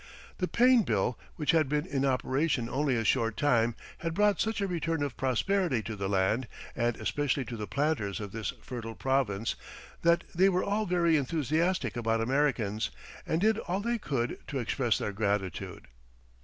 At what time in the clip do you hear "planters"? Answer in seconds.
7.67-8.19